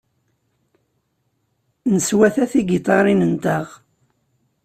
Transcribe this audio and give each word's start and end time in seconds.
Neswata 1.91 2.43
tigiṭarin-nteɣ. 2.51 3.67